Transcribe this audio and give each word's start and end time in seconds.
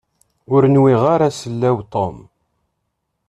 Ur 0.53 0.63
nwiɣ 0.75 1.03
ara 1.13 1.29
sellaw 1.39 1.77
Tom. 1.93 2.17